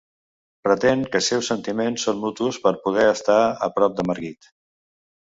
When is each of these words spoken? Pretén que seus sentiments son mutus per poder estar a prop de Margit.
Pretén 0.67 0.99
que 1.15 1.19
seus 1.27 1.47
sentiments 1.51 2.05
son 2.07 2.21
mutus 2.23 2.57
per 2.63 2.71
poder 2.87 3.05
estar 3.11 3.37
a 3.69 3.71
prop 3.77 4.01
de 4.01 4.07
Margit. 4.09 4.49